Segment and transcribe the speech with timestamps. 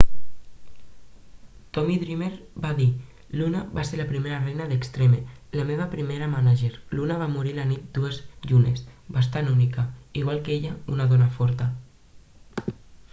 [1.77, 2.29] tommy dreamer
[2.63, 2.87] va dir
[3.41, 5.19] luna va ser la primera reina d'extreme
[5.59, 8.19] la meva primera mànager luna va morir la nit de dues
[8.53, 8.83] llunes
[9.21, 9.89] bastant única
[10.25, 11.73] igual que ella una dona forta